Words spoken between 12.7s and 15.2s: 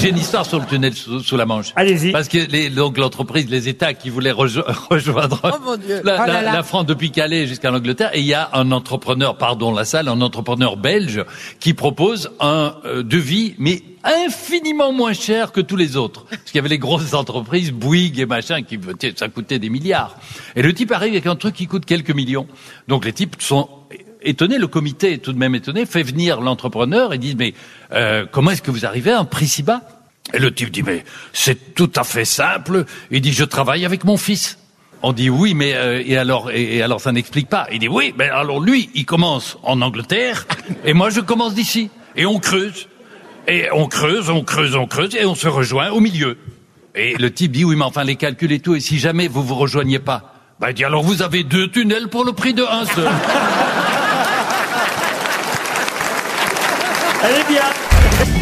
euh, devis, mais infiniment moins